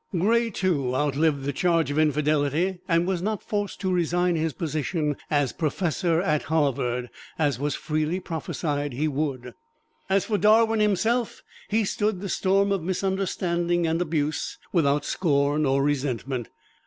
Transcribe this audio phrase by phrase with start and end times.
[0.17, 5.15] Gray, too, outlived the charge of infidelity, and was not forced to resign his position
[5.29, 9.53] as Professor at Harvard, as was freely prophesied he would.
[10.09, 15.83] As for Darwin himself, he stood the storm of misunderstanding and abuse without scorn or
[15.83, 16.49] resentment.